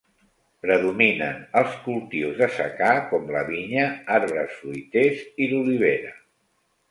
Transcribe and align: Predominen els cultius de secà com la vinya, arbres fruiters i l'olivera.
Predominen 0.65 1.43
els 1.59 1.75
cultius 1.87 2.39
de 2.39 2.47
secà 2.55 2.89
com 3.13 3.29
la 3.37 3.43
vinya, 3.51 3.85
arbres 4.15 4.57
fruiters 4.63 5.21
i 5.45 5.51
l'olivera. 5.53 6.13